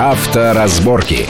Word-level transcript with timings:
Авторазборки. 0.00 1.28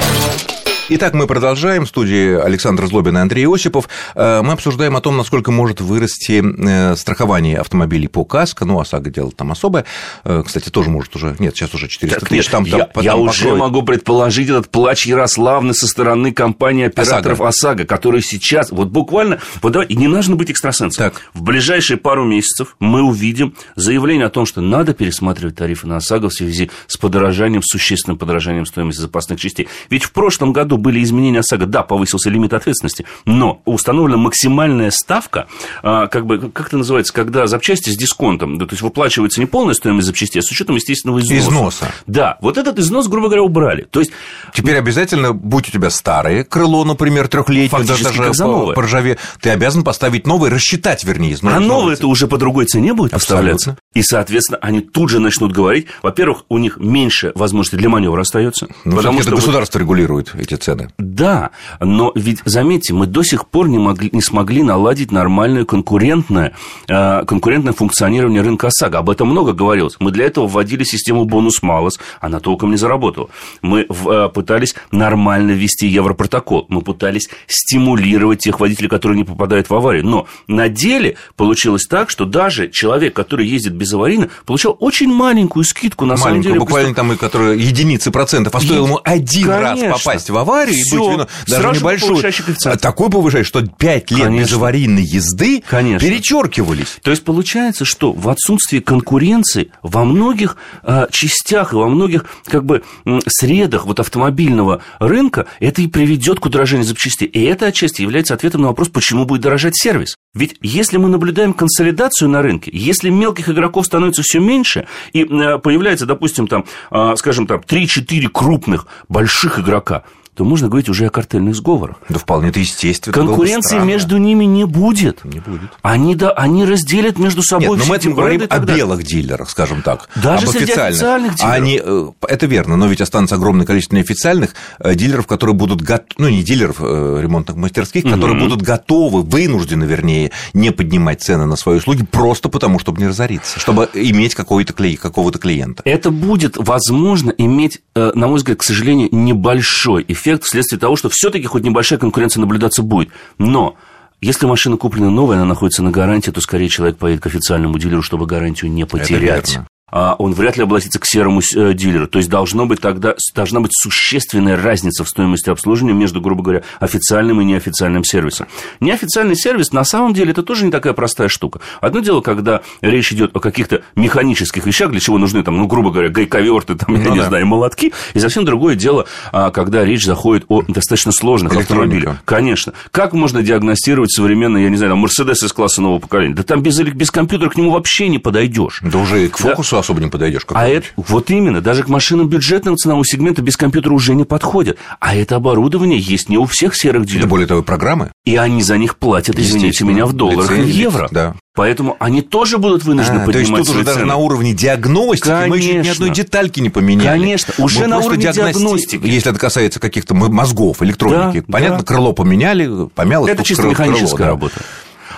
Итак, 0.92 1.14
мы 1.14 1.28
продолжаем. 1.28 1.84
В 1.84 1.88
студии 1.88 2.34
Александр 2.34 2.84
Злобин 2.84 3.16
и 3.16 3.20
Андрей 3.20 3.46
Осипов. 3.46 3.88
Э, 4.16 4.42
мы 4.42 4.54
обсуждаем 4.54 4.96
о 4.96 5.00
том, 5.00 5.16
насколько 5.16 5.52
может 5.52 5.80
вырасти 5.80 6.42
э, 6.42 6.96
страхование 6.96 7.58
автомобилей 7.58 8.08
по 8.08 8.24
КАСКО. 8.24 8.64
Ну, 8.64 8.80
ОСАГО 8.80 9.08
дело 9.08 9.30
там 9.30 9.52
особое. 9.52 9.84
Э, 10.24 10.42
кстати, 10.44 10.68
тоже 10.68 10.90
может 10.90 11.14
уже... 11.14 11.36
Нет, 11.38 11.54
сейчас 11.54 11.74
уже 11.74 11.86
400 11.86 12.18
так, 12.18 12.28
тысяч. 12.28 12.46
Нет, 12.46 12.50
там, 12.50 12.64
я, 12.64 12.86
там, 12.86 13.04
я 13.04 13.14
уже 13.14 13.44
покроет. 13.44 13.60
могу 13.60 13.82
предположить 13.82 14.48
этот 14.48 14.68
плач 14.68 15.06
Ярославны 15.06 15.74
со 15.74 15.86
стороны 15.86 16.32
компании 16.32 16.86
операторов 16.86 17.40
ОСАГО, 17.40 17.84
которые 17.84 18.22
сейчас... 18.22 18.72
Вот 18.72 18.88
буквально... 18.88 19.38
Вот 19.62 19.70
давай, 19.70 19.86
и 19.86 19.94
не 19.94 20.08
нужно 20.08 20.34
быть 20.34 20.50
экстрасенсом. 20.50 21.04
Так. 21.04 21.22
В 21.34 21.42
ближайшие 21.42 21.98
пару 21.98 22.24
месяцев 22.24 22.74
мы 22.80 23.02
увидим 23.02 23.54
заявление 23.76 24.26
о 24.26 24.30
том, 24.30 24.44
что 24.44 24.60
надо 24.60 24.92
пересматривать 24.92 25.54
тарифы 25.54 25.86
на 25.86 25.98
ОСАГО 25.98 26.30
в 26.30 26.34
связи 26.34 26.68
с 26.88 26.96
подорожанием, 26.96 27.62
существенным 27.62 28.18
подорожанием 28.18 28.66
стоимости 28.66 29.00
запасных 29.00 29.38
частей. 29.38 29.68
Ведь 29.88 30.02
в 30.02 30.10
прошлом 30.10 30.52
году 30.52 30.79
были 30.80 31.02
изменения 31.02 31.40
ОСАГО 31.40 31.66
да, 31.66 31.82
повысился 31.82 32.30
лимит 32.30 32.52
ответственности, 32.52 33.06
но 33.24 33.60
установлена 33.64 34.18
максимальная 34.18 34.90
ставка, 34.90 35.46
а, 35.82 36.06
как 36.08 36.26
бы, 36.26 36.50
как 36.50 36.68
это 36.68 36.78
называется, 36.78 37.12
когда 37.12 37.46
запчасти 37.46 37.90
с 37.90 37.96
дисконтом, 37.96 38.58
да, 38.58 38.66
то 38.66 38.72
есть 38.72 38.82
выплачивается 38.82 39.40
не 39.40 39.46
полная 39.46 39.74
стоимость 39.74 40.06
запчастей, 40.06 40.40
а 40.40 40.42
с 40.42 40.50
учетом 40.50 40.76
естественного 40.76 41.20
износа. 41.20 41.48
Износа. 41.48 41.92
Да, 42.06 42.38
вот 42.40 42.58
этот 42.58 42.78
износ, 42.78 43.08
грубо 43.08 43.28
говоря, 43.28 43.42
убрали. 43.42 43.82
То 43.90 44.00
есть 44.00 44.12
Теперь 44.52 44.76
обязательно, 44.76 45.32
будь 45.32 45.68
у 45.68 45.72
тебя 45.72 45.90
старое 45.90 46.44
крыло, 46.44 46.84
например, 46.84 47.28
трехлетнее, 47.28 47.84
даже 47.84 48.04
по, 48.04 48.34
новое. 48.44 48.74
по 48.74 48.82
ржаве, 48.82 49.18
ты 49.40 49.50
обязан 49.50 49.84
поставить 49.84 50.26
новое, 50.26 50.50
рассчитать, 50.50 51.04
вернее, 51.04 51.34
износ. 51.34 51.52
А 51.54 51.60
новые 51.60 51.94
это 51.94 52.06
уже 52.06 52.26
по 52.26 52.38
другой 52.38 52.66
цене 52.66 52.94
будет 52.94 53.14
Абсолютно. 53.14 53.52
поставляться. 53.54 53.76
И, 53.94 54.02
соответственно, 54.02 54.58
они 54.62 54.80
тут 54.80 55.10
же 55.10 55.18
начнут 55.20 55.52
говорить. 55.52 55.86
Во-первых, 56.02 56.44
у 56.48 56.58
них 56.58 56.78
меньше 56.78 57.32
возможностей 57.34 57.76
для 57.76 57.88
маневра 57.88 58.22
остается. 58.22 58.68
Ну, 58.84 58.96
потому 58.96 59.20
что 59.20 59.28
это 59.28 59.36
вот- 59.36 59.40
государство 59.40 59.78
регулирует 59.78 60.34
эти 60.34 60.54
цены. 60.54 60.69
Да, 60.98 61.50
но 61.80 62.12
ведь, 62.14 62.38
заметьте, 62.44 62.94
мы 62.94 63.06
до 63.06 63.22
сих 63.22 63.46
пор 63.46 63.68
не, 63.68 63.78
могли, 63.78 64.10
не 64.12 64.22
смогли 64.22 64.62
наладить 64.62 65.12
нормальное 65.12 65.64
конкурентное, 65.64 66.52
э, 66.88 67.24
конкурентное 67.26 67.72
функционирование 67.72 68.42
рынка 68.42 68.68
ОСАГО. 68.68 68.98
Об 68.98 69.10
этом 69.10 69.28
много 69.28 69.52
говорилось. 69.52 69.96
Мы 70.00 70.10
для 70.10 70.26
этого 70.26 70.46
вводили 70.46 70.84
систему 70.84 71.24
бонус-малос, 71.24 71.98
она 72.20 72.40
толком 72.40 72.70
не 72.70 72.76
заработала. 72.76 73.28
Мы 73.62 73.86
в- 73.88 74.08
э, 74.08 74.28
пытались 74.28 74.74
нормально 74.90 75.52
ввести 75.52 75.86
европротокол. 75.88 76.66
Мы 76.68 76.82
пытались 76.82 77.28
стимулировать 77.46 78.40
тех 78.40 78.58
водителей, 78.60 78.88
которые 78.88 79.16
не 79.18 79.24
попадают 79.24 79.70
в 79.70 79.74
аварию. 79.74 80.04
Но 80.06 80.26
на 80.48 80.68
деле 80.68 81.16
получилось 81.36 81.86
так, 81.88 82.10
что 82.10 82.24
даже 82.24 82.68
человек, 82.68 83.14
который 83.14 83.46
ездит 83.46 83.74
безаварийно, 83.74 84.28
получал 84.46 84.76
очень 84.80 85.12
маленькую 85.12 85.64
скидку 85.64 86.04
на 86.04 86.16
самом 86.16 86.30
Маленькую, 86.38 86.52
деле. 86.54 86.60
буквально 86.60 86.94
там, 86.94 87.16
которые 87.16 87.58
единицы 87.60 88.10
процентов, 88.10 88.54
а 88.54 88.60
стоило 88.60 88.86
ему 88.86 89.00
один 89.04 89.48
раз 89.48 89.78
Конечно. 89.78 89.98
попасть 89.98 90.30
в 90.30 90.36
аварию 90.36 90.59
и 90.68 90.72
Всё, 90.72 90.98
быть 90.98 91.06
виноват, 91.08 91.30
даже 91.46 91.78
небольшой. 91.78 92.32
А 92.64 92.76
Такой 92.76 93.10
повышающий, 93.10 93.48
что 93.48 93.62
5 93.62 94.10
лет 94.10 94.20
Конечно. 94.24 94.46
безаварийной 94.46 95.02
езды 95.02 95.62
Конечно. 95.68 96.06
перечеркивались. 96.06 96.98
То 97.02 97.10
есть 97.10 97.24
получается, 97.24 97.84
что 97.84 98.12
в 98.12 98.28
отсутствии 98.28 98.80
конкуренции 98.80 99.72
во 99.82 100.04
многих 100.04 100.56
э, 100.82 101.06
частях 101.10 101.72
и 101.72 101.76
во 101.76 101.88
многих 101.88 102.24
как 102.44 102.64
бы 102.64 102.82
средах 103.26 103.86
вот 103.86 104.00
автомобильного 104.00 104.82
рынка 104.98 105.46
это 105.60 105.82
и 105.82 105.86
приведет 105.86 106.40
к 106.40 106.46
удорожанию 106.46 106.84
запчастей. 106.84 107.26
И 107.26 107.42
это 107.44 107.66
отчасти 107.66 108.02
является 108.02 108.34
ответом 108.34 108.62
на 108.62 108.68
вопрос, 108.68 108.88
почему 108.88 109.24
будет 109.24 109.42
дорожать 109.42 109.76
сервис. 109.76 110.16
Ведь 110.34 110.56
если 110.62 110.96
мы 110.96 111.08
наблюдаем 111.08 111.52
консолидацию 111.52 112.28
на 112.28 112.42
рынке, 112.42 112.70
если 112.72 113.10
мелких 113.10 113.48
игроков 113.48 113.86
становится 113.86 114.22
все 114.22 114.38
меньше, 114.38 114.86
и 115.12 115.24
э, 115.24 115.58
появляется, 115.58 116.06
допустим, 116.06 116.46
там, 116.46 116.64
э, 116.90 117.14
скажем, 117.16 117.46
там 117.46 117.60
3-4 117.60 118.28
крупных 118.28 118.86
больших 119.08 119.58
игрока, 119.58 120.04
то 120.40 120.44
можно 120.46 120.68
говорить 120.68 120.88
уже 120.88 121.04
о 121.04 121.10
картельных 121.10 121.54
сговорах. 121.54 121.96
Да 122.08 122.18
вполне 122.18 122.48
это 122.48 122.60
естественно. 122.60 123.14
бы 123.14 123.26
Конкуренции 123.26 123.78
между 123.78 124.16
ними 124.16 124.46
не 124.46 124.64
будет. 124.64 125.22
Не 125.22 125.38
будет. 125.38 125.70
Они, 125.82 126.14
да, 126.14 126.30
они 126.30 126.64
разделят 126.64 127.18
между 127.18 127.42
собой 127.42 127.76
Нет, 127.76 127.80
но 127.80 127.84
мы 127.84 127.96
эти 127.96 128.06
это 128.06 128.16
говорим 128.16 128.46
о 128.48 128.58
белых 128.60 129.02
дилерах, 129.02 129.50
скажем 129.50 129.82
так. 129.82 130.08
Даже 130.14 130.46
об 130.46 130.52
среди 130.52 130.72
официальных. 130.72 130.94
официальных 130.94 131.34
дилеров. 131.34 131.54
Они, 131.54 131.80
э, 131.84 132.10
это 132.26 132.46
верно, 132.46 132.76
но 132.76 132.86
ведь 132.86 133.02
останется 133.02 133.34
огромное 133.34 133.66
количество 133.66 133.96
неофициальных 133.96 134.54
э, 134.78 134.94
дилеров, 134.94 135.26
которые 135.26 135.54
будут 135.54 135.82
готовы, 135.82 136.08
ну, 136.16 136.28
не 136.30 136.42
дилеров 136.42 136.76
э, 136.80 137.18
ремонтных 137.20 137.58
мастерских, 137.58 138.04
которые 138.04 138.38
будут 138.38 138.62
готовы, 138.62 139.20
вынуждены, 139.20 139.84
вернее, 139.84 140.30
не 140.54 140.70
поднимать 140.70 141.20
цены 141.20 141.44
на 141.44 141.56
свои 141.56 141.76
услуги 141.76 142.02
просто 142.02 142.48
потому, 142.48 142.78
чтобы 142.78 143.02
не 143.02 143.08
разориться, 143.08 143.60
чтобы 143.60 143.90
иметь 143.92 144.34
какой-то 144.34 144.72
клей, 144.72 144.96
какого-то 144.96 145.38
клиента. 145.38 145.82
Это 145.84 146.10
будет, 146.10 146.56
возможно, 146.56 147.30
иметь, 147.36 147.82
на 147.94 148.26
мой 148.26 148.36
взгляд, 148.36 148.56
к 148.56 148.62
сожалению, 148.62 149.10
небольшой 149.12 150.02
эффект 150.08 150.29
вследствие 150.38 150.78
того, 150.78 150.96
что 150.96 151.08
все-таки 151.08 151.46
хоть 151.46 151.62
небольшая 151.62 151.98
конкуренция 151.98 152.40
наблюдаться 152.40 152.82
будет. 152.82 153.10
Но 153.38 153.76
если 154.20 154.46
машина 154.46 154.76
куплена 154.76 155.10
новая, 155.10 155.36
она 155.36 155.46
находится 155.46 155.82
на 155.82 155.90
гарантии, 155.90 156.30
то 156.30 156.40
скорее 156.40 156.68
человек 156.68 156.98
поедет 156.98 157.22
к 157.22 157.26
официальному 157.26 157.78
дилеру, 157.78 158.02
чтобы 158.02 158.26
гарантию 158.26 158.70
не 158.70 158.84
потерять. 158.84 159.60
А 159.90 160.14
он 160.18 160.32
вряд 160.32 160.56
ли 160.56 160.62
обратится 160.62 160.98
к 160.98 161.06
серому 161.06 161.40
э, 161.54 161.72
дилеру. 161.74 162.06
То 162.06 162.18
есть 162.18 162.30
должно 162.30 162.66
быть 162.66 162.80
тогда, 162.80 163.14
должна 163.34 163.60
быть 163.60 163.72
существенная 163.74 164.60
разница 164.60 165.04
в 165.04 165.08
стоимости 165.08 165.50
обслуживания 165.50 165.94
между, 165.94 166.20
грубо 166.20 166.42
говоря, 166.42 166.62
официальным 166.78 167.40
и 167.40 167.44
неофициальным 167.44 168.04
сервисом. 168.04 168.46
Неофициальный 168.80 169.36
сервис, 169.36 169.72
на 169.72 169.84
самом 169.84 170.14
деле, 170.14 170.30
это 170.32 170.42
тоже 170.42 170.64
не 170.64 170.70
такая 170.70 170.92
простая 170.92 171.28
штука. 171.28 171.60
Одно 171.80 172.00
дело, 172.00 172.20
когда 172.20 172.60
речь 172.80 173.12
идет 173.12 173.36
о 173.36 173.40
каких-то 173.40 173.82
механических 173.96 174.66
вещах, 174.66 174.90
для 174.90 175.00
чего 175.00 175.18
нужны, 175.18 175.42
там, 175.42 175.56
ну, 175.56 175.66
грубо 175.66 175.90
говоря, 175.90 176.08
гайковерты, 176.08 176.74
там, 176.74 176.94
я 176.94 177.02
Ну 177.02 177.14
не 177.14 177.20
да. 177.20 177.28
знаю, 177.28 177.46
молотки, 177.46 177.92
и 178.14 178.18
совсем 178.18 178.44
другое 178.44 178.76
дело, 178.76 179.06
а, 179.32 179.50
когда 179.50 179.84
речь 179.84 180.04
заходит 180.04 180.44
о 180.48 180.62
достаточно 180.62 181.12
сложных 181.12 181.54
автомобилях. 181.56 182.16
Конечно. 182.24 182.72
Как 182.90 183.12
можно 183.12 183.42
диагностировать 183.42 184.12
современный, 184.12 184.62
я 184.64 184.70
не 184.70 184.76
знаю, 184.76 184.92
там, 184.92 184.98
Мерседес 184.98 185.42
из 185.42 185.52
класса 185.52 185.82
нового 185.82 185.98
поколения? 185.98 186.34
Да 186.34 186.42
там 186.42 186.62
без, 186.62 186.78
без 186.80 187.10
компьютера 187.10 187.50
к 187.50 187.56
нему 187.56 187.70
вообще 187.70 188.08
не 188.08 188.18
подойдешь. 188.18 188.80
Да 188.82 188.98
уже 188.98 189.26
и 189.26 189.28
к 189.28 189.40
Да. 189.40 189.54
Особо 189.80 190.00
не 190.00 190.08
подойдешь. 190.08 190.46
А 190.54 190.68
это, 190.68 190.86
вот 190.96 191.30
именно, 191.30 191.60
даже 191.60 191.82
к 191.82 191.88
машинам 191.88 192.28
бюджетного 192.28 192.76
ценового 192.76 193.04
сегмента 193.04 193.42
без 193.42 193.56
компьютера 193.56 193.92
уже 193.92 194.14
не 194.14 194.24
подходят. 194.24 194.78
А 195.00 195.14
это 195.16 195.36
оборудование 195.36 195.98
есть 195.98 196.28
не 196.28 196.38
у 196.38 196.44
всех 196.46 196.74
серых 196.76 197.02
Это 197.02 197.12
дилеров. 197.12 197.28
более 197.30 197.46
того, 197.46 197.62
программы. 197.62 198.12
И 198.24 198.36
они 198.36 198.62
за 198.62 198.78
них 198.78 198.96
платят, 198.96 199.38
извините 199.38 199.84
меня, 199.84 200.06
в 200.06 200.12
долларах 200.12 200.52
и 200.58 200.62
евро. 200.70 201.08
да. 201.10 201.34
Поэтому 201.52 201.96
они 201.98 202.22
тоже 202.22 202.58
будут 202.58 202.84
вынуждены 202.84 203.16
А, 203.22 203.26
то 203.26 203.32
поднимать 203.32 203.58
есть 203.58 203.66
тут 203.66 203.76
уже 203.76 203.84
даже 203.84 203.98
цены. 203.98 204.06
на 204.08 204.16
уровне 204.16 204.54
диагностики 204.54 205.48
мы 205.48 205.56
еще 205.58 205.68
ни 205.68 205.72
Конечно. 205.72 205.92
одной 205.92 206.10
детальки 206.10 206.60
не 206.60 206.70
поменяли. 206.70 207.18
Конечно, 207.18 207.54
уже 207.58 207.80
Мы 207.80 207.86
на 207.88 207.98
уровне 207.98 208.22
диагности- 208.22 208.58
диагностики. 208.60 209.00
Если 209.06 209.30
это 209.30 209.38
касается 209.40 209.80
каких-то 209.80 210.14
мозгов, 210.14 210.80
электроники. 210.82 211.40
Да, 211.40 211.52
Понятно, 211.52 211.78
да. 211.78 211.84
крыло 211.84 212.12
поменяли, 212.12 212.88
помялось. 212.94 213.30
Это 213.32 213.42
чисто 213.42 213.64
крыло- 213.64 213.70
механическая 213.70 214.08
крыло, 214.16 214.18
да. 214.18 214.26
работа. 214.28 214.54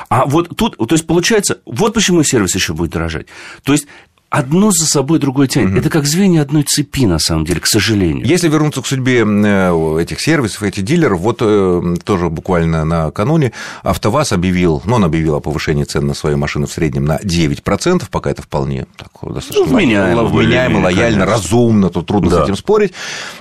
А 0.09 0.25
вот 0.27 0.49
тут, 0.57 0.77
то 0.77 0.87
есть 0.95 1.07
получается, 1.07 1.59
вот 1.67 1.95
почему 1.95 2.23
сервис 2.25 2.55
еще 2.55 2.73
будет 2.73 2.91
дорожать. 2.93 3.27
То 3.63 3.73
есть 3.73 3.87
одно 4.33 4.71
за 4.71 4.87
собой 4.87 5.19
другое 5.19 5.47
тянет. 5.47 5.77
Это 5.79 5.91
как 5.91 6.07
звенья 6.07 6.41
одной 6.41 6.63
цепи, 6.63 7.05
на 7.05 7.19
самом 7.19 7.45
деле, 7.45 7.61
к 7.61 7.67
сожалению. 7.67 8.27
Если 8.27 8.49
вернуться 8.49 8.81
к 8.81 8.87
судьбе 8.87 9.25
э, 9.27 9.99
этих 10.01 10.21
сервисов, 10.21 10.63
этих 10.63 10.85
дилеров, 10.85 11.21
вот 11.21 11.39
э, 11.41 11.97
тоже 12.03 12.31
буквально 12.31 12.85
накануне 12.87 13.53
АвтоВАЗ 13.83 14.33
объявил, 14.33 14.83
ну, 14.87 14.95
он 14.97 15.05
объявил 15.05 15.35
о 15.35 15.41
повышении 15.41 15.85
цен 15.85 16.07
на 16.07 16.15
свои 16.15 16.35
машины 16.35 16.67
в 16.67 16.73
среднем 16.73 17.05
на 17.05 17.19
9%, 17.19 18.05
пока 18.11 18.31
это 18.31 18.41
вполне 18.41 18.87
так, 18.97 19.09
достаточно 19.35 19.67
Ну, 19.67 19.77
вменяемо, 19.77 20.25
вменяемо, 20.25 20.79
лояльно, 20.79 21.27
конечно. 21.27 21.27
разумно, 21.27 21.91
тут 21.91 22.07
трудно 22.07 22.31
Да. 22.31 22.41
с 22.41 22.45
этим 22.45 22.57
спорить. 22.57 22.93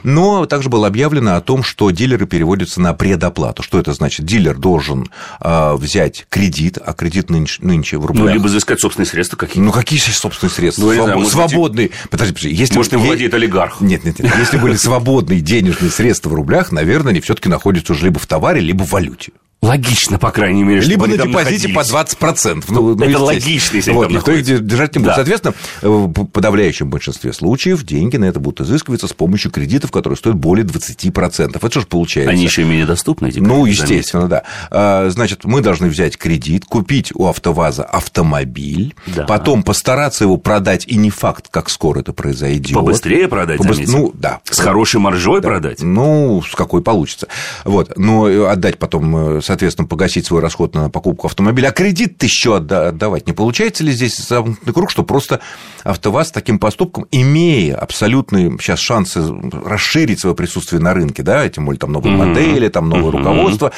Но 0.04 0.46
также 0.46 0.68
было 0.68 0.88
объявлено 0.88 1.36
о 1.38 1.42
том, 1.42 1.64
что 1.64 1.90
дилеры 1.92 2.26
переводятся 2.26 2.82
на 2.82 2.94
предоплату. 2.94 3.64
Что 3.64 3.80
это 3.80 3.94
значит? 3.94 4.26
Дилер 4.26 4.58
должен 4.58 5.10
э, 5.40 5.74
взять 5.76 6.26
кредит, 6.30 6.78
а 6.86 6.92
кредит 6.94 7.30
нынче, 7.30 7.62
нынче 7.64 7.98
в 7.98 8.06
рублях. 8.06 8.28
Ну, 8.28 8.34
либо 8.34 8.50
заискать 8.50 8.82
собственные 8.82 9.08
средства 9.08 9.38
какие-то. 9.38 9.62
Ну, 9.62 9.72
какие 9.72 9.98
собственные 10.00 10.52
средства? 10.52 10.81
Ну, 10.82 10.90
не 10.90 10.96
знаю, 10.96 11.10
Свобо- 11.10 11.22
может 11.22 11.24
быть, 11.24 11.50
свободные. 11.50 11.90
Подожди, 12.10 12.34
подожди. 12.34 12.56
Если 12.56 12.76
Может, 12.76 12.94
им 12.94 13.00
владеет 13.02 13.34
олигарх. 13.34 13.82
Нет, 13.82 14.04
нет, 14.04 14.20
нет. 14.20 14.34
Если 14.38 14.58
были 14.58 14.76
свободные 14.76 15.40
денежные 15.42 15.92
средства 15.92 16.30
в 16.30 16.34
рублях, 16.34 16.72
наверное, 16.72 17.12
они 17.12 17.22
все-таки 17.22 17.50
находятся 17.50 17.94
уже 17.94 18.06
либо 18.06 18.20
в 18.20 18.26
товаре, 18.28 18.60
либо 18.62 18.84
в 18.84 18.92
валюте. 18.92 19.32
Логично, 19.62 20.18
по 20.18 20.32
крайней 20.32 20.64
мере, 20.64 20.82
Либо 20.82 21.06
на 21.06 21.18
депозите 21.18 21.70
по 21.70 21.82
находились. 21.84 22.16
20%. 22.18 22.64
Ну, 22.70 22.82
ну, 22.82 22.94
Это 22.96 23.04
естественно. 23.04 23.24
логично, 23.26 23.76
если 23.76 23.92
вот, 23.92 24.10
Никто 24.10 24.32
их 24.32 24.40
находятся. 24.40 24.64
держать 24.64 24.96
не 24.96 25.00
будет. 25.00 25.10
Да. 25.10 25.16
Соответственно, 25.16 25.54
э, 25.84 25.88
в 25.88 26.26
подавляющем 26.26 26.90
большинстве 26.90 27.32
случаев 27.32 27.84
деньги 27.84 28.18
на 28.18 28.26
это 28.26 28.40
будут 28.40 28.62
изыскиваться 28.62 29.08
с 29.08 29.14
помощью 29.14 29.52
кредитов, 29.52 29.92
которые 29.92 30.18
стоят 30.18 30.38
более 30.38 30.66
20%. 30.66 31.56
Это 31.56 31.70
что 31.70 31.80
же 31.82 31.86
получается? 31.86 32.32
Они 32.32 32.44
еще 32.44 32.64
и 32.64 32.66
менее 32.66 32.88
доступны, 32.88 33.28
эти 33.28 33.38
Ну, 33.38 33.66
естественно, 33.68 34.28
да. 34.28 34.44
А, 34.72 35.10
Значит, 35.12 35.46
мы 35.46 35.62
должны 35.62 35.90
взять 35.90 36.18
кредит, 36.18 36.66
купить 36.66 37.12
у 37.14 37.28
АвтоВАЗа 37.28 37.84
автомобиль, 37.84 38.96
Да. 39.16 39.26
потом 39.26 39.62
постараться 39.62 40.24
его 40.24 40.38
продать, 40.38 40.86
и 40.88 40.96
не 40.96 41.12
факт, 41.12 41.50
как 41.52 41.70
скоро 41.70 42.00
это 42.00 42.14
произойдет. 42.14 42.74
Побыстрее 42.76 43.28
продать, 43.28 43.60
Побыс-. 43.60 43.84
Ну, 43.88 44.12
да. 44.16 44.40
С 44.50 44.60
хорошей 44.60 45.00
маржой 45.00 45.40
продать. 45.44 45.82
Ну, 45.84 46.42
с 46.42 46.56
какой 46.56 46.82
получится. 46.82 47.28
Вот. 47.64 47.96
Но 47.96 48.26
отдать 48.50 48.80
потом, 48.80 49.38
э, 49.38 49.42
соответственно, 49.52 49.86
погасить 49.86 50.26
свой 50.26 50.40
расход 50.40 50.74
на 50.76 50.90
покупку 50.90 51.28
автомобиля, 51.28 51.68
а 51.68 51.72
кредит 51.74 52.24
еще 52.24 52.56
отдавать. 52.56 53.28
Не 53.28 53.34
получается 53.34 53.84
ли 53.84 53.92
здесь 53.92 54.16
замкнутый 54.18 54.74
круг, 54.74 54.90
что 54.90 55.04
просто 55.04 55.42
АвтоВАЗ 55.84 56.32
таким 56.32 56.58
поступком, 56.58 57.06
имея 57.12 57.76
абсолютные 57.76 58.58
сейчас 58.62 58.80
шансы 58.80 59.22
расширить 59.66 60.22
свое 60.22 60.38
присутствие 60.38 60.82
на 60.82 60.94
рынке, 60.94 61.22
да, 61.22 61.50
тем 61.50 61.66
более 61.66 61.80
там 61.80 61.92
новые 61.92 62.16
mm-hmm. 62.16 62.28
модели, 62.28 62.70
там 62.70 62.88
новое 62.88 63.12
mm-hmm. 63.12 63.18
руководство, 63.18 63.72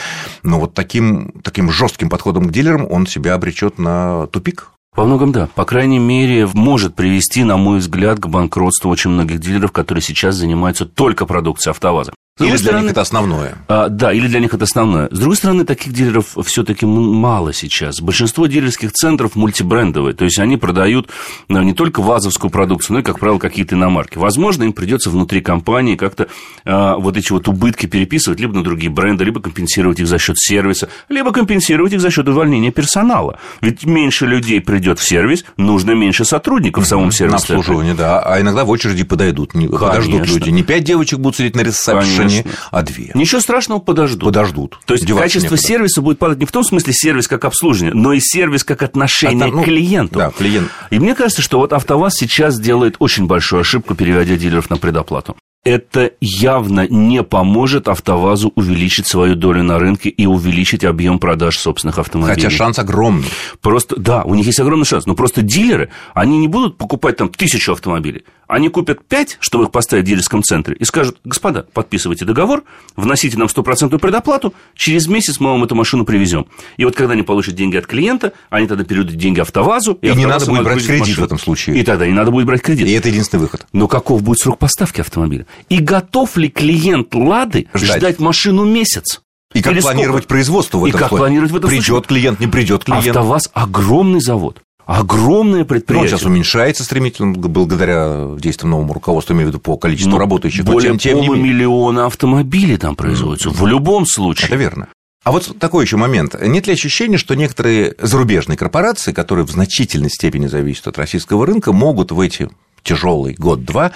но 0.44 0.60
вот 0.60 0.76
таким, 0.76 1.32
таким 1.44 1.72
жестким 1.72 2.08
подходом 2.08 2.46
к 2.46 2.52
дилерам 2.52 2.86
он 2.88 3.08
себя 3.08 3.34
обречет 3.34 3.80
на 3.80 4.28
тупик? 4.28 4.70
Во 4.96 5.06
многом 5.06 5.32
да. 5.32 5.50
По 5.56 5.66
крайней 5.66 5.98
мере, 5.98 6.48
может 6.54 6.94
привести, 6.94 7.44
на 7.44 7.58
мой 7.58 7.80
взгляд, 7.80 8.20
к 8.20 8.28
банкротству 8.28 8.92
очень 8.92 9.10
многих 9.10 9.40
дилеров, 9.40 9.72
которые 9.72 10.04
сейчас 10.04 10.36
занимаются 10.36 10.86
только 10.86 11.26
продукцией 11.26 11.72
АвтоВАЗа. 11.72 12.14
Или 12.40 12.50
для 12.50 12.58
стороны, 12.58 12.82
них 12.84 12.92
это 12.94 13.02
основное. 13.02 13.58
А, 13.68 13.90
да, 13.90 14.12
или 14.12 14.28
для 14.28 14.40
них 14.40 14.56
это 14.56 14.64
основное. 14.64 15.08
С 15.12 15.20
другой 15.20 15.36
стороны, 15.36 15.66
таких 15.66 15.94
дилеров 15.94 16.36
все-таки 16.44 16.84
мало 16.84 17.54
сейчас. 17.54 18.02
Большинство 18.02 18.48
дилерских 18.48 18.92
центров 18.92 19.36
мультибрендовые, 19.36 20.16
то 20.16 20.26
есть 20.26 20.40
они 20.40 20.58
продают 20.58 21.10
ну, 21.48 21.62
не 21.62 21.74
только 21.74 22.02
вазовскую 22.02 22.50
продукцию, 22.50 22.96
но 22.96 23.00
и, 23.02 23.04
как 23.04 23.20
правило, 23.20 23.38
какие-то 23.38 23.76
иномарки. 23.76 24.18
Возможно, 24.18 24.64
им 24.64 24.74
придется 24.74 25.12
внутри 25.12 25.42
компании 25.42 25.96
как-то 25.96 26.28
а, 26.66 26.98
вот 26.98 27.18
эти 27.18 27.32
вот 27.32 27.48
убытки 27.48 27.86
переписывать 27.86 28.40
либо 28.40 28.56
на 28.56 28.64
другие 28.64 28.92
бренды, 28.92 29.24
либо 29.24 29.40
компенсировать 29.40 30.00
их 30.00 30.08
за 30.08 30.18
счет 30.18 30.36
сервиса, 30.40 30.90
либо 31.10 31.32
компенсировать 31.32 31.94
их 31.94 32.02
за 32.02 32.10
счет 32.10 32.28
увольнения 32.28 32.72
персонала. 32.72 33.38
Ведь 33.62 33.86
меньше 33.86 34.26
людей 34.26 34.60
придет 34.60 34.98
в 34.98 35.08
сервис, 35.08 35.46
нужно 35.58 35.92
меньше 35.92 36.26
сотрудников 36.26 36.86
в 36.86 36.88
самом 36.88 37.12
сервисе. 37.12 37.54
На 37.54 37.58
обслуживание, 37.58 37.94
да. 37.94 38.22
А 38.22 38.42
иногда 38.42 38.66
в 38.66 38.72
очереди 38.72 39.04
подойдут, 39.04 39.54
не, 39.54 39.68
подождут 39.68 40.28
люди. 40.28 40.50
Не 40.50 40.64
пять 40.64 40.84
девочек 40.84 41.20
будут 41.20 41.38
сидеть 41.38 41.56
на 41.56 41.62
ресепшене, 41.62 42.23
не, 42.30 42.46
а 42.72 42.82
две. 42.82 43.12
Ничего 43.14 43.42
страшного, 43.42 43.80
подождут. 43.80 44.24
Подождут. 44.24 44.80
То 44.86 44.94
есть 44.94 45.06
качество 45.06 45.56
некуда. 45.56 45.62
сервиса 45.62 46.02
будет 46.02 46.20
падать 46.20 46.40
не 46.40 46.46
в 46.46 46.52
том 46.52 46.64
смысле 46.64 46.94
сервис 46.94 47.28
как 47.28 47.46
обслуживание, 47.46 47.94
но 47.94 48.14
и 48.14 48.20
сервис 48.20 48.64
как 48.64 48.84
отношение 48.84 49.48
От, 49.48 49.54
ну, 49.54 49.62
к 49.62 49.66
клиенту. 49.66 50.20
Да, 50.20 50.32
клиент. 50.32 50.70
И 50.90 51.00
мне 51.00 51.16
кажется, 51.16 51.42
что 51.42 51.60
вот 51.60 51.74
АвтоВАЗ 51.74 52.16
сейчас 52.16 52.60
делает 52.60 52.96
очень 53.00 53.28
большую 53.28 53.62
ошибку, 53.62 53.96
переводя 53.96 54.36
дилеров 54.36 54.70
на 54.70 54.78
предоплату 54.78 55.36
это 55.64 56.12
явно 56.20 56.88
не 56.90 57.24
поможет 57.24 57.88
АвтоВАЗу 57.88 58.52
увеличить 58.56 59.08
свою 59.08 59.36
долю 59.36 59.64
на 59.64 59.80
рынке 59.80 60.10
и 60.10 60.26
увеличить 60.26 60.84
объем 60.84 61.20
продаж 61.20 61.58
собственных 61.58 62.00
автомобилей. 62.00 62.36
Хотя 62.36 62.50
шанс 62.50 62.80
огромный. 62.80 63.28
Просто, 63.62 63.96
да, 63.98 64.24
у 64.24 64.36
них 64.36 64.46
есть 64.46 64.60
огромный 64.60 64.86
шанс. 64.86 65.06
Но 65.06 65.16
просто 65.16 65.42
дилеры, 65.42 65.90
они 66.14 66.38
не 66.38 66.50
будут 66.50 66.78
покупать 66.78 67.18
там 67.18 67.30
тысячу 67.30 67.72
автомобилей. 67.72 68.26
Они 68.54 68.70
купят 68.70 69.04
пять, 69.04 69.38
чтобы 69.40 69.64
их 69.64 69.72
поставить 69.72 70.04
в 70.04 70.08
дилерском 70.08 70.44
центре, 70.44 70.76
и 70.76 70.86
скажут, 70.86 71.18
господа, 71.24 71.66
подписывайте 71.74 72.24
договор, 72.24 72.64
вносите 72.96 73.36
нам 73.36 73.50
стопроцентную 73.50 74.00
предоплату, 74.00 74.54
через 74.76 75.08
месяц 75.08 75.40
мы 75.40 75.50
вам 75.50 75.64
эту 75.64 75.74
машину 75.74 76.06
привезем. 76.06 76.46
И 76.78 76.86
вот 76.86 76.96
когда 76.96 77.14
они 77.14 77.24
получат 77.24 77.56
деньги 77.56 77.78
от 77.78 77.88
клиента, 77.88 78.34
они 78.52 78.68
тогда 78.68 78.84
перейдут 78.84 79.16
деньги 79.16 79.40
АвтоВАЗу. 79.40 79.98
И, 80.04 80.08
и 80.08 80.14
не 80.14 80.28
надо 80.28 80.46
будет 80.46 80.66
брать 80.66 80.86
кредит 80.86 81.00
машину. 81.00 81.22
в 81.22 81.26
этом 81.26 81.40
случае. 81.40 81.80
И 81.80 81.84
тогда 81.84 82.06
не 82.06 82.14
надо 82.14 82.30
будет 82.30 82.46
брать 82.46 82.62
кредит. 82.62 82.88
И 82.88 82.92
это 82.92 83.10
единственный 83.10 83.40
выход. 83.40 83.66
Но 83.74 83.88
каков 83.88 84.22
будет 84.22 84.38
срок 84.38 84.60
поставки 84.60 85.02
автомобиля? 85.02 85.48
И 85.70 85.80
готов 85.80 86.38
ли 86.38 86.48
клиент 86.48 87.16
«Лады» 87.16 87.66
ждать, 87.74 87.98
ждать 87.98 88.20
машину 88.20 88.66
месяц? 88.66 89.22
И 89.56 89.64
как 89.64 89.74
Или 89.74 89.82
планировать 89.82 90.26
сколько? 90.26 90.28
производство 90.28 90.78
в 90.78 90.86
этом 90.86 91.00
И 91.00 91.02
как 91.02 91.10
планировать 91.10 91.50
в 91.50 91.56
этом 91.56 91.72
Придет 91.72 91.86
случае? 91.86 92.08
клиент, 92.08 92.40
не 92.40 92.48
придет 92.48 92.84
клиент. 92.84 93.08
АвтоВАЗ– 93.08 93.50
огромный 93.54 94.22
завод. 94.22 94.62
Огромное 94.86 95.64
предприятие. 95.64 96.10
Ну, 96.10 96.14
он 96.14 96.20
сейчас 96.20 96.26
уменьшается 96.26 96.84
стремительно 96.84 97.34
благодаря 97.38 98.32
действиям 98.38 98.72
новому 98.72 98.94
руководству, 98.94 99.34
имею 99.34 99.48
в 99.48 99.50
виду 99.52 99.60
по 99.60 99.78
количеству 99.78 100.12
ну, 100.12 100.18
работающих. 100.18 100.66
Более 100.66 100.92
но 100.92 100.98
тем, 100.98 101.16
тем 101.16 101.26
полумиллиона 101.26 102.06
автомобилей 102.06 102.78
там 102.78 102.96
производится. 102.96 103.50
Mm. 103.50 103.54
В 103.54 103.68
любом 103.68 104.06
случае. 104.06 104.48
Это 104.48 104.56
верно. 104.58 104.88
А 105.24 105.32
вот 105.32 105.58
такой 105.58 105.86
еще 105.86 105.96
момент. 105.96 106.36
Нет 106.42 106.68
ли 106.68 106.74
ощущения, 106.74 107.18
что 107.18 107.34
некоторые 107.36 107.96
зарубежные 107.98 108.58
корпорации, 108.58 109.14
которые 109.14 109.46
в 109.46 109.52
значительной 109.52 110.10
степени 110.10 110.48
зависят 110.48 110.88
от 110.88 110.98
российского 110.98 111.46
рынка, 111.46 111.72
могут 111.72 112.12
в 112.12 112.20
эти 112.20 112.50
тяжелый 112.84 113.34
год-два, 113.36 113.94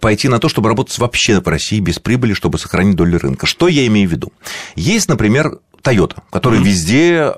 пойти 0.00 0.28
на 0.28 0.40
то, 0.40 0.48
чтобы 0.48 0.68
работать 0.68 0.98
вообще 0.98 1.40
в 1.40 1.46
России 1.46 1.78
без 1.78 2.00
прибыли, 2.00 2.34
чтобы 2.34 2.58
сохранить 2.58 2.96
долю 2.96 3.18
рынка. 3.18 3.46
Что 3.46 3.68
я 3.68 3.86
имею 3.86 4.08
в 4.08 4.12
виду? 4.12 4.32
Есть, 4.74 5.08
например, 5.08 5.60
Toyota, 5.86 6.16
которая 6.30 6.60
mm-hmm. 6.60 6.64
везде, 6.64 7.34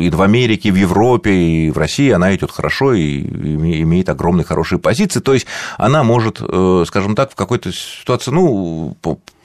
и 0.00 0.10
в 0.10 0.22
Америке, 0.22 0.70
и 0.70 0.72
в 0.72 0.76
Европе, 0.76 1.32
и 1.32 1.70
в 1.70 1.78
России, 1.78 2.10
она 2.10 2.34
идет 2.34 2.50
хорошо 2.50 2.94
и 2.94 3.20
имеет 3.20 4.08
огромные 4.08 4.44
хорошие 4.44 4.78
позиции. 4.78 5.20
То 5.20 5.34
есть 5.34 5.46
она 5.78 6.02
может, 6.02 6.38
э, 6.40 6.84
скажем 6.86 7.14
так, 7.14 7.32
в 7.32 7.34
какой-то 7.34 7.72
ситуации, 7.72 8.30
ну, 8.30 8.96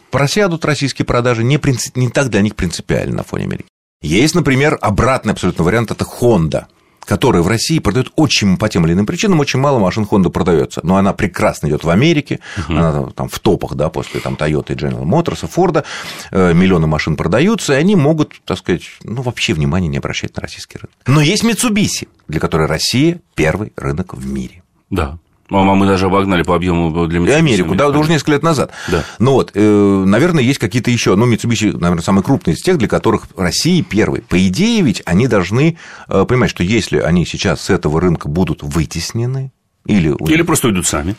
просядут 0.10 0.66
российские 0.66 1.06
продажи, 1.06 1.44
не, 1.44 1.58
принцип, 1.58 1.96
не 1.96 2.10
так 2.10 2.30
для 2.30 2.42
них 2.42 2.56
принципиально 2.56 3.18
на 3.18 3.24
фоне 3.24 3.44
Америки. 3.44 3.68
Есть, 4.02 4.36
например, 4.36 4.78
обратный 4.82 5.34
абсолютно 5.34 5.64
вариант, 5.64 5.92
это 5.92 6.06
Honda 6.06 6.66
которая 7.08 7.42
в 7.42 7.48
России 7.48 7.80
продает 7.80 8.12
очень 8.16 8.58
по 8.58 8.70
тем 8.70 8.86
или 8.86 8.94
иным 8.94 9.06
причинам, 9.06 9.40
очень 9.40 9.60
мало 9.60 9.80
машин 9.80 10.08
Honda 10.10 10.30
продается. 10.30 10.82
Но 10.84 10.98
она 10.98 11.14
прекрасно 11.14 11.68
идет 11.68 11.84
в 11.84 11.90
Америке, 11.90 12.40
uh-huh. 12.58 12.78
она 12.78 13.10
там 13.12 13.30
в 13.30 13.40
топах, 13.40 13.76
да, 13.76 13.90
после 13.90 14.20
там 14.20 14.36
Toyota 14.36 14.74
и 14.74 14.76
General 14.76 15.04
Motors, 15.04 15.46
и 15.46 15.48
Ford, 15.48 15.84
э, 16.32 16.54
миллионы 16.54 16.86
машин 16.88 17.16
продаются, 17.16 17.74
и 17.74 17.78
они 17.78 17.96
могут, 17.96 18.42
так 18.44 18.58
сказать, 18.58 18.84
ну, 19.04 19.22
вообще 19.22 19.54
внимания 19.54 19.88
не 19.88 19.98
обращать 19.98 20.36
на 20.36 20.42
российский 20.42 20.78
рынок. 20.78 20.92
Но 21.08 21.22
есть 21.22 21.44
Mitsubishi, 21.44 22.08
для 22.28 22.40
которой 22.40 22.68
Россия 22.68 23.22
первый 23.36 23.72
рынок 23.78 24.14
в 24.14 24.28
мире. 24.28 24.62
Да. 24.90 25.18
А 25.50 25.64
мы 25.64 25.86
даже 25.86 26.08
обогнали 26.08 26.44
по 26.44 26.56
объему 26.56 27.08
для 27.08 27.20
Mitsubishi. 27.20 27.30
И 27.30 27.34
Америку, 27.34 27.76
да, 27.76 27.88
уже 27.88 28.10
несколько 28.10 28.32
лет 28.32 28.44
назад. 28.44 28.72
Да. 28.90 29.04
Ну 29.20 29.32
вот, 29.32 29.52
э, 29.54 30.04
наверное, 30.06 30.44
есть 30.44 30.60
какие-то 30.60 30.92
еще. 30.92 31.16
Ну, 31.16 31.32
Mitsubishi, 31.32 31.72
наверное, 31.72 32.04
самый 32.04 32.24
крупный 32.24 32.54
из 32.54 32.62
тех, 32.62 32.78
для 32.78 32.88
которых 32.88 33.28
Россия 33.38 33.84
первый. 33.84 34.22
По 34.22 34.46
идее, 34.46 34.82
ведь 34.82 35.02
они 35.06 35.28
должны 35.28 35.78
э, 36.10 36.26
понимать, 36.26 36.50
что 36.50 36.64
если 36.64 37.00
они 37.00 37.26
сейчас 37.26 37.62
с 37.62 37.70
этого 37.70 38.02
рынка 38.02 38.28
будут 38.28 38.62
вытеснены, 38.62 39.52
или, 39.86 40.14
или 40.30 40.42
просто 40.42 40.68
уйдут 40.68 40.86
сами. 40.86 41.16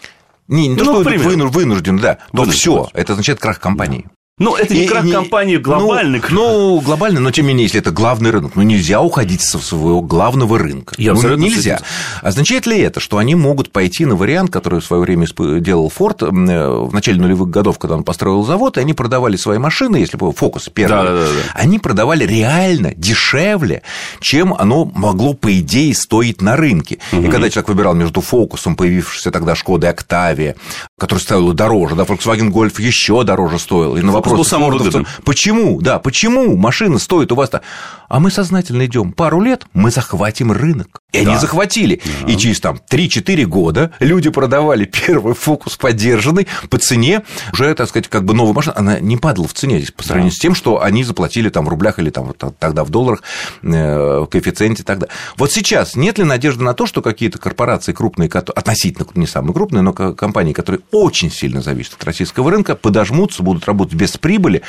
Не, 0.46 0.68
не 0.68 0.76
то, 0.76 0.84
ну, 0.84 1.02
что 1.02 1.10
вынуждены, 1.10 1.46
вынуждены, 1.46 2.00
да, 2.00 2.18
то 2.34 2.44
все, 2.44 2.88
это 2.92 3.12
означает 3.12 3.38
крах 3.38 3.60
компании. 3.60 4.06
Ну, 4.38 4.54
это 4.54 4.74
не 4.74 4.86
крах 4.86 5.10
компании 5.10 5.56
глобальный. 5.56 6.22
Ну, 6.30 6.76
ну, 6.76 6.80
глобальный, 6.80 7.20
но 7.20 7.30
тем 7.30 7.46
не 7.46 7.48
менее, 7.48 7.64
если 7.64 7.80
это 7.80 7.90
главный 7.90 8.30
рынок, 8.30 8.52
ну, 8.54 8.62
нельзя 8.62 9.00
уходить 9.00 9.42
со 9.42 9.58
своего 9.58 10.00
главного 10.00 10.58
рынка. 10.58 10.94
Я 10.96 11.14
ну, 11.14 11.36
нельзя. 11.36 11.80
Означает 12.22 12.66
ли 12.66 12.78
это, 12.78 13.00
что 13.00 13.18
они 13.18 13.34
могут 13.34 13.72
пойти 13.72 14.04
на 14.04 14.14
вариант, 14.14 14.50
который 14.52 14.80
в 14.80 14.84
свое 14.84 15.02
время 15.02 15.26
делал 15.60 15.88
Форд 15.88 16.22
э, 16.22 16.26
в 16.26 16.92
начале 16.92 17.20
нулевых 17.20 17.50
годов, 17.50 17.78
когда 17.78 17.96
он 17.96 18.04
построил 18.04 18.44
завод, 18.44 18.76
и 18.76 18.80
они 18.80 18.94
продавали 18.94 19.36
свои 19.36 19.58
машины, 19.58 19.96
если 19.96 20.16
бы 20.16 20.32
фокус 20.32 20.68
первый, 20.72 21.04
да, 21.04 21.12
да, 21.12 21.24
да. 21.24 21.52
они 21.54 21.78
продавали 21.78 22.24
реально 22.24 22.94
дешевле, 22.94 23.82
чем 24.20 24.54
оно 24.54 24.84
могло, 24.84 25.34
по 25.34 25.56
идее, 25.58 25.94
стоить 25.94 26.40
на 26.40 26.56
рынке. 26.56 26.98
Угу. 27.12 27.22
И 27.22 27.28
когда 27.28 27.50
человек 27.50 27.68
выбирал 27.68 27.94
между 27.94 28.20
фокусом, 28.20 28.76
появившейся 28.76 29.30
тогда 29.30 29.54
Шкода 29.54 29.90
Октавия, 29.90 30.56
который 30.98 31.18
стоил 31.18 31.52
дороже, 31.52 31.96
да, 31.96 32.04
Volkswagen 32.04 32.50
Golf 32.50 32.80
еще 32.80 33.24
дороже 33.24 33.58
стоил, 33.58 33.96
и 33.96 34.02
на 34.02 34.12
вопрос 34.12 34.27
вопрос. 34.30 34.50
Был 34.50 34.90
самым 34.90 35.06
Почему? 35.24 35.80
Да, 35.80 35.98
почему 35.98 36.56
машина 36.56 36.98
стоит 36.98 37.32
у 37.32 37.34
вас-то? 37.34 37.62
А 38.08 38.20
мы 38.20 38.30
сознательно 38.30 38.86
идем 38.86 39.12
пару 39.12 39.40
лет, 39.40 39.66
мы 39.74 39.90
захватим 39.90 40.50
рынок. 40.50 41.02
И 41.12 41.24
да. 41.24 41.30
они 41.30 41.40
захватили. 41.40 42.00
Да. 42.22 42.32
И 42.32 42.36
через 42.36 42.60
там 42.60 42.78
3-4 42.90 43.44
года 43.44 43.92
люди 43.98 44.30
продавали 44.30 44.84
первый 45.06 45.34
фокус 45.34 45.76
поддержанный 45.76 46.46
по 46.70 46.78
цене, 46.78 47.22
уже, 47.52 47.74
так 47.74 47.88
сказать, 47.88 48.08
как 48.08 48.24
бы 48.24 48.34
новая 48.34 48.52
машина, 48.52 48.76
она 48.76 49.00
не 49.00 49.16
падала 49.16 49.48
в 49.48 49.54
цене 49.54 49.78
здесь 49.78 49.90
по 49.90 50.02
сравнению 50.02 50.32
да. 50.32 50.36
с 50.36 50.38
тем, 50.38 50.54
что 50.54 50.82
они 50.82 51.04
заплатили 51.04 51.48
там 51.48 51.66
в 51.66 51.68
рублях 51.68 51.98
или 51.98 52.10
там 52.10 52.32
тогда 52.58 52.84
в 52.84 52.90
долларах, 52.90 53.22
э, 53.62 54.20
в 54.20 54.26
коэффициенте 54.26 54.82
тогда. 54.82 55.08
Вот 55.36 55.52
сейчас 55.52 55.96
нет 55.96 56.18
ли 56.18 56.24
надежды 56.24 56.62
на 56.62 56.74
то, 56.74 56.86
что 56.86 57.02
какие-то 57.02 57.38
корпорации 57.38 57.92
крупные, 57.92 58.28
относительно 58.28 59.06
не 59.14 59.26
самые 59.26 59.54
крупные, 59.54 59.82
но 59.82 59.92
компании, 59.92 60.52
которые 60.52 60.82
очень 60.92 61.30
сильно 61.30 61.60
зависят 61.60 61.94
от 61.94 62.04
российского 62.04 62.50
рынка, 62.50 62.74
подожмутся, 62.74 63.42
будут 63.42 63.64
работать 63.66 63.94
без 63.94 64.12
прибыли, 64.18 64.62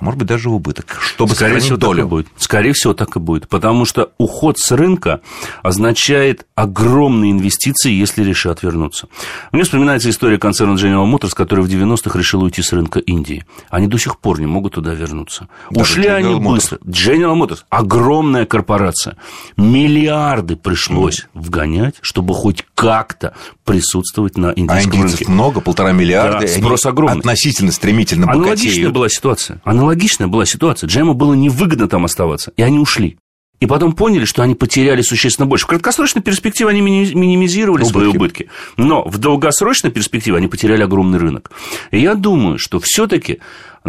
а 0.00 0.04
может 0.04 0.18
быть, 0.18 0.28
даже 0.28 0.48
убыток, 0.48 0.96
чтобы 1.00 1.34
Скорее 1.34 1.58
всего, 1.58 1.76
долю. 1.76 2.02
Так 2.02 2.06
и 2.06 2.08
будет. 2.08 2.26
Скорее 2.36 2.72
всего, 2.72 2.94
так 2.94 3.16
и 3.16 3.18
будет. 3.18 3.48
Потому 3.48 3.84
что 3.84 4.12
уход 4.16 4.56
с 4.58 4.70
рынка 4.70 5.20
означает 5.62 6.46
огромные 6.54 7.32
инвестиции, 7.32 7.92
если 7.92 8.22
решат 8.22 8.62
вернуться. 8.62 9.08
Мне 9.50 9.64
вспоминается 9.64 10.08
история 10.10 10.38
концерна 10.38 10.74
General 10.74 11.04
Motors, 11.10 11.34
который 11.34 11.64
в 11.64 11.68
90-х 11.68 12.16
решил 12.16 12.42
уйти 12.42 12.62
с 12.62 12.72
рынка 12.72 13.00
Индии. 13.00 13.44
Они 13.70 13.88
до 13.88 13.98
сих 13.98 14.18
пор 14.20 14.38
не 14.38 14.46
могут 14.46 14.74
туда 14.74 14.94
вернуться. 14.94 15.48
Даже 15.70 15.82
Ушли 15.82 16.04
General 16.04 16.14
они 16.14 16.34
Motors. 16.34 16.48
быстро. 16.48 16.78
General 16.84 17.36
Motors– 17.36 17.58
огромная 17.68 18.46
корпорация. 18.46 19.16
Миллиарды 19.56 20.54
пришлось 20.54 21.22
mm. 21.22 21.26
вгонять, 21.34 21.96
чтобы 22.02 22.34
хоть 22.34 22.64
как-то 22.76 23.34
присутствовать 23.64 24.38
на 24.38 24.52
индийском 24.54 25.00
а 25.00 25.04
рынке. 25.04 25.28
много, 25.28 25.60
полтора 25.60 25.92
миллиарда. 25.92 26.40
Да, 26.40 26.48
спрос 26.48 26.86
огромный. 26.86 27.18
Относительно 27.18 27.72
стремительно 27.72 28.26
богатеют. 28.26 28.46
Аналогичная 28.46 28.87
была 28.90 29.08
ситуация. 29.08 29.60
Аналогичная 29.64 30.26
была 30.28 30.46
ситуация. 30.46 30.88
Джему 30.88 31.14
было 31.14 31.34
невыгодно 31.34 31.88
там 31.88 32.04
оставаться, 32.04 32.52
и 32.56 32.62
они 32.62 32.78
ушли. 32.78 33.18
И 33.60 33.66
потом 33.66 33.92
поняли, 33.92 34.24
что 34.24 34.42
они 34.42 34.54
потеряли 34.54 35.02
существенно 35.02 35.46
больше. 35.46 35.64
В 35.64 35.68
краткосрочной 35.68 36.22
перспективе 36.22 36.70
они 36.70 36.80
минимизировали 36.80 37.82
убытки. 37.82 37.92
свои 37.92 38.06
убытки. 38.06 38.50
Но 38.76 39.02
в 39.02 39.18
долгосрочной 39.18 39.90
перспективе 39.90 40.36
они 40.36 40.46
потеряли 40.46 40.82
огромный 40.82 41.18
рынок. 41.18 41.50
И 41.90 41.98
я 41.98 42.14
думаю, 42.14 42.58
что 42.58 42.78
все-таки 42.78 43.40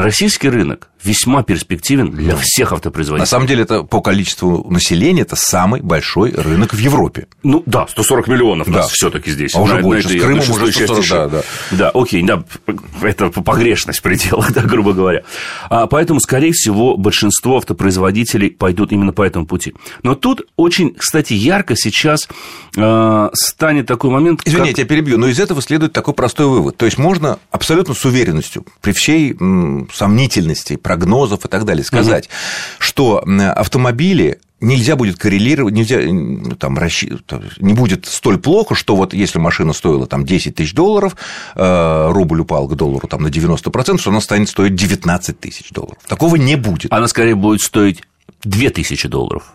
Российский 0.03 0.49
рынок 0.49 0.89
весьма 1.03 1.43
перспективен 1.43 2.11
для 2.11 2.35
всех 2.35 2.73
автопроизводителей. 2.73 3.21
На 3.21 3.25
самом 3.25 3.47
деле, 3.47 3.63
это 3.63 3.83
по 3.83 4.01
количеству 4.01 4.69
населения 4.69 5.21
это 5.21 5.35
самый 5.35 5.81
большой 5.81 6.31
рынок 6.31 6.73
в 6.73 6.77
Европе. 6.77 7.27
Ну 7.43 7.63
да, 7.65 7.87
140 7.87 8.27
миллионов 8.27 8.67
да. 8.67 8.79
нас 8.79 8.91
все-таки 8.91 9.31
здесь. 9.31 9.55
А 9.55 9.61
уже 9.61 9.75
на, 9.75 9.81
больше, 9.81 10.09
на 10.09 10.11
этой, 10.11 10.19
с 10.19 10.23
Крымом 10.23 10.63
уже 10.63 10.71
140, 10.71 11.31
да, 11.31 11.37
да. 11.37 11.43
Да, 11.71 11.89
окей, 11.93 12.23
да, 12.23 12.43
это 13.01 13.29
погрешность 13.29 13.99
в 13.99 14.01
пределах, 14.01 14.51
да, 14.53 14.61
грубо 14.61 14.93
говоря. 14.93 15.23
А, 15.69 15.87
поэтому, 15.87 16.19
скорее 16.19 16.51
всего, 16.51 16.97
большинство 16.97 17.57
автопроизводителей 17.57 18.49
пойдут 18.49 18.91
именно 18.91 19.13
по 19.13 19.23
этому 19.23 19.45
пути. 19.45 19.73
Но 20.03 20.15
тут 20.15 20.47
очень, 20.57 20.93
кстати, 20.93 21.33
ярко 21.33 21.75
сейчас 21.77 22.27
э, 22.75 23.29
станет 23.33 23.87
такой 23.87 24.09
момент... 24.09 24.41
Извини, 24.43 24.59
как... 24.59 24.67
я 24.67 24.73
тебя 24.73 24.85
перебью, 24.85 25.17
но 25.17 25.27
из 25.27 25.39
этого 25.39 25.61
следует 25.61 25.93
такой 25.93 26.13
простой 26.13 26.47
вывод. 26.47 26.75
То 26.75 26.85
есть 26.85 26.97
можно 26.97 27.39
абсолютно 27.51 27.93
с 27.93 28.03
уверенностью, 28.03 28.65
при 28.81 28.91
всей 28.91 29.35
м, 29.89 29.95
сомнительности 29.95 30.75
прогнозов 30.75 31.45
и 31.45 31.47
так 31.47 31.65
далее, 31.65 31.83
сказать, 31.83 32.25
угу. 32.25 32.33
что 32.79 33.23
автомобили 33.55 34.39
нельзя 34.61 34.95
будет 34.95 35.17
коррелировать, 35.17 35.73
нельзя 35.73 35.99
там, 36.57 36.77
расщ... 36.77 37.05
не 37.59 37.73
будет 37.73 38.05
столь 38.05 38.37
плохо, 38.39 38.75
что 38.75 38.95
вот 38.95 39.13
если 39.13 39.39
машина 39.39 39.73
стоила 39.73 40.05
там 40.07 40.25
10 40.25 40.55
тысяч 40.55 40.73
долларов, 40.73 41.15
э, 41.55 42.09
рубль 42.11 42.41
упал 42.41 42.67
к 42.67 42.75
доллару 42.75 43.07
там 43.07 43.23
на 43.23 43.27
90%, 43.27 43.97
что 43.97 44.09
она 44.09 44.21
станет 44.21 44.49
стоить 44.49 44.75
19 44.75 45.39
тысяч 45.39 45.71
долларов. 45.71 45.99
Такого 46.07 46.35
не 46.35 46.55
будет. 46.55 46.91
Она 46.91 47.07
скорее 47.07 47.35
будет 47.35 47.61
стоить 47.61 48.03
2000 48.43 49.07
долларов. 49.07 49.53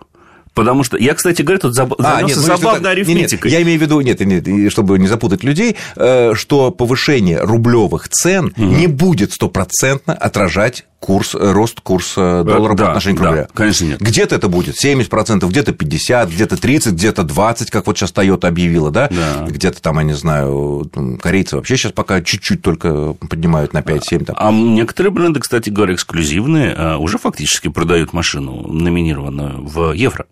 Потому 0.54 0.84
что 0.84 0.96
я, 0.96 1.14
кстати 1.14 1.42
говоря, 1.42 1.60
тут 1.60 1.74
заб... 1.74 1.94
а, 1.98 2.22
нет, 2.22 2.36
ну, 2.36 2.42
забавной 2.42 2.92
арифметикой. 2.92 3.50
Нет, 3.50 3.58
нет, 3.58 3.60
я 3.60 3.62
имею 3.62 3.78
в 3.78 3.82
виду, 3.82 4.00
нет, 4.00 4.20
нет, 4.20 4.72
чтобы 4.72 4.98
не 4.98 5.08
запутать 5.08 5.42
людей, 5.42 5.76
э, 5.96 6.34
что 6.34 6.70
повышение 6.70 7.40
рублевых 7.40 8.08
цен 8.08 8.46
угу. 8.56 8.62
не 8.62 8.86
будет 8.86 9.32
стопроцентно 9.32 10.14
отражать 10.14 10.84
курс, 11.04 11.34
э, 11.34 11.52
рост 11.52 11.82
курса 11.82 12.40
э, 12.40 12.44
доллара 12.44 12.74
да, 12.74 12.84
по 12.84 12.88
отношению 12.92 13.18
к 13.20 13.24
рублю. 13.24 13.42
Да, 13.42 13.48
конечно, 13.52 13.84
нет. 13.84 14.00
Где-то 14.00 14.34
это 14.36 14.48
будет 14.48 14.82
70%, 14.82 15.46
где-то 15.46 15.72
50%, 15.72 16.26
где-то 16.30 16.54
30%, 16.54 16.90
где-то 16.92 17.22
20%, 17.22 17.70
как 17.70 17.86
вот 17.86 17.98
сейчас 17.98 18.10
Toyota 18.10 18.48
объявила, 18.48 18.90
да? 18.90 19.10
да. 19.10 19.46
Где-то 19.46 19.82
там, 19.82 19.98
я 19.98 20.04
не 20.04 20.14
знаю, 20.14 20.90
корейцы 21.20 21.56
вообще 21.56 21.76
сейчас 21.76 21.92
пока 21.92 22.22
чуть-чуть 22.22 22.62
только 22.62 23.12
поднимают 23.12 23.74
на 23.74 23.80
5-7%. 23.80 24.24
Там. 24.24 24.36
А 24.38 24.50
некоторые 24.50 25.12
бренды, 25.12 25.40
кстати 25.40 25.68
говоря, 25.68 25.92
эксклюзивные, 25.92 26.96
уже 26.96 27.18
фактически 27.18 27.68
продают 27.68 28.14
машину, 28.14 28.66
номинированную 28.66 29.62
в 29.62 29.92
евро. 29.92 30.24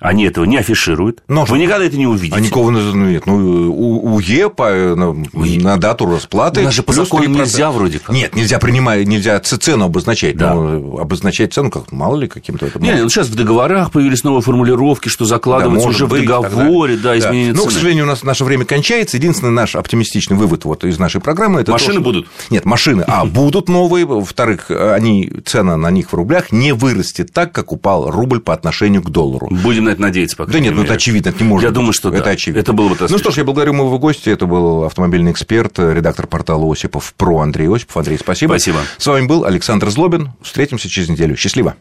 Они 0.00 0.24
этого 0.24 0.44
не 0.44 0.58
афишируют. 0.58 1.22
Но 1.28 1.44
Вы 1.44 1.58
никогда 1.58 1.84
это 1.84 1.96
не 1.96 2.06
увидите. 2.06 2.36
А 2.36 2.40
никого 2.40 2.70
нет. 2.70 3.26
Ну, 3.26 3.72
у, 3.72 4.14
у 4.14 4.18
ЕПА 4.20 4.94
на, 4.96 5.12
на 5.32 5.76
дату 5.76 6.06
расплаты. 6.06 6.60
У 6.60 6.64
нас 6.64 6.74
же 6.74 6.82
по 6.82 6.92
закону 6.92 7.26
нельзя 7.26 7.70
вроде 7.70 7.98
как. 7.98 8.14
Нет, 8.14 8.34
нельзя 8.34 8.58
принимать, 8.58 9.06
нельзя 9.06 9.38
цену 9.40 9.86
обозначать. 9.86 10.36
Да. 10.36 10.54
Но 10.54 10.98
обозначать 10.98 11.52
цену, 11.52 11.70
как 11.70 11.92
мало 11.92 12.16
ли 12.16 12.28
каким-то 12.28 12.66
это. 12.66 12.78
Нет, 12.80 13.02
ну 13.02 13.08
сейчас 13.08 13.28
в 13.28 13.34
договорах 13.34 13.90
появились 13.90 14.24
новые 14.24 14.42
формулировки, 14.42 15.08
что 15.08 15.24
закладывается 15.24 15.88
да, 15.88 15.94
уже 15.94 16.06
быть, 16.06 16.24
в 16.24 16.26
договоре, 16.26 16.96
да, 16.96 17.18
изменение 17.18 17.52
да. 17.52 17.60
Ну, 17.60 17.66
к 17.66 17.72
сожалению, 17.72 18.04
у 18.04 18.08
нас 18.08 18.22
наше 18.22 18.44
время 18.44 18.64
кончается. 18.64 19.16
Единственный 19.16 19.52
наш 19.52 19.76
оптимистичный 19.76 20.36
вывод 20.36 20.64
вот 20.64 20.84
из 20.84 20.98
нашей 20.98 21.20
программы 21.20 21.60
это 21.60 21.72
машины 21.72 21.94
то, 21.94 22.00
что... 22.00 22.04
будут. 22.04 22.28
Нет, 22.50 22.64
машины, 22.64 23.04
а 23.06 23.24
будут 23.24 23.68
новые. 23.68 24.06
Во-вторых, 24.06 24.70
они 24.70 25.30
цена 25.44 25.76
на 25.76 25.90
них 25.90 26.12
в 26.12 26.14
рублях 26.14 26.52
не 26.52 26.72
вырастет 26.72 27.32
так, 27.32 27.52
как 27.52 27.72
упал 27.72 28.10
рубль 28.10 28.40
по 28.40 28.52
отношению 28.52 29.02
к 29.02 29.10
доллару. 29.10 29.48
Будем 29.84 29.90
на 29.90 29.90
это 29.90 30.02
надеяться, 30.02 30.36
пока. 30.36 30.52
Да 30.52 30.58
нет, 30.60 30.74
ну 30.74 30.82
это 30.82 30.94
очевидно, 30.94 31.28
это 31.30 31.42
не 31.42 31.48
может 31.48 31.62
Я 31.64 31.68
быть. 31.70 31.74
думаю, 31.74 31.92
что 31.92 32.08
это 32.10 32.24
да. 32.24 32.30
очевидно. 32.30 32.60
Это 32.60 32.72
было 32.72 32.88
бы 32.88 32.96
Ну 33.08 33.18
что 33.18 33.30
ж, 33.30 33.36
я 33.38 33.44
благодарю 33.44 33.72
моего 33.74 33.98
гостя. 33.98 34.30
Это 34.30 34.46
был 34.46 34.84
автомобильный 34.84 35.32
эксперт, 35.32 35.78
редактор 35.78 36.26
портала 36.26 36.70
Осипов 36.72 37.14
про 37.16 37.40
Андрей 37.40 37.68
Осипов. 37.68 37.96
Андрей, 37.96 38.18
спасибо. 38.18 38.52
Спасибо. 38.52 38.78
С 38.98 39.06
вами 39.06 39.26
был 39.26 39.44
Александр 39.44 39.90
Злобин. 39.90 40.32
Встретимся 40.42 40.88
через 40.88 41.08
неделю. 41.08 41.36
Счастливо. 41.36 41.74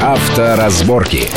Авторазборки. 0.00 1.28